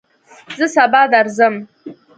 [0.57, 1.55] زه سبا درځم